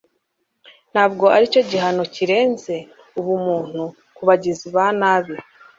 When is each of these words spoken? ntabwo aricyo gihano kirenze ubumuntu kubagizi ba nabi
ntabwo 0.91 1.25
aricyo 1.35 1.61
gihano 1.69 2.03
kirenze 2.13 2.75
ubumuntu 3.19 3.81
kubagizi 4.15 4.67
ba 4.75 4.85
nabi 4.99 5.35